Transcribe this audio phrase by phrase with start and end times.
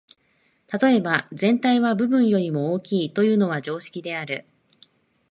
[0.81, 4.45] 例えば、「全体は部分よりも大きい」というのは常識である。